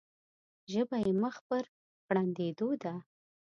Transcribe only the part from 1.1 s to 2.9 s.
مخ پر غړندېدو